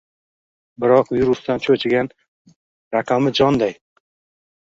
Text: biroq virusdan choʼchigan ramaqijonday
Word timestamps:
biroq 0.83 1.09
virusdan 1.17 1.61
choʼchigan 1.67 2.07
ramaqijonday 3.07 3.77